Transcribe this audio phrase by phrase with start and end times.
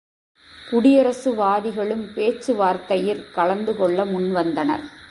[0.71, 4.85] குடியரசுவாதிகளும் பேச்சு வார்த்தையிற் கலந்து கொள்ள முன்வந்தனர்.